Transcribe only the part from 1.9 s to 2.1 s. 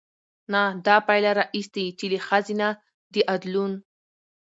چې